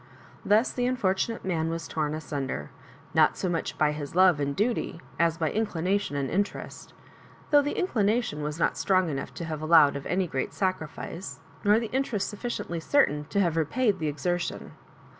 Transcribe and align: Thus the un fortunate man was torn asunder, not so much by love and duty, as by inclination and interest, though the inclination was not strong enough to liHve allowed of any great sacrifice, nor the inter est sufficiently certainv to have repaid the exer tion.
Thus 0.43 0.73
the 0.73 0.87
un 0.87 0.95
fortunate 0.95 1.45
man 1.45 1.69
was 1.69 1.87
torn 1.87 2.15
asunder, 2.15 2.71
not 3.13 3.37
so 3.37 3.47
much 3.47 3.77
by 3.77 3.95
love 4.15 4.39
and 4.39 4.55
duty, 4.55 4.99
as 5.19 5.37
by 5.37 5.51
inclination 5.51 6.15
and 6.15 6.27
interest, 6.27 6.95
though 7.51 7.61
the 7.61 7.77
inclination 7.77 8.41
was 8.41 8.57
not 8.57 8.77
strong 8.79 9.11
enough 9.11 9.31
to 9.35 9.45
liHve 9.45 9.61
allowed 9.61 9.95
of 9.95 10.07
any 10.07 10.25
great 10.25 10.53
sacrifice, 10.53 11.39
nor 11.63 11.79
the 11.79 11.95
inter 11.95 12.15
est 12.15 12.27
sufficiently 12.27 12.79
certainv 12.79 13.29
to 13.29 13.41
have 13.41 13.55
repaid 13.55 13.99
the 13.99 14.11
exer 14.11 14.39
tion. 14.39 14.71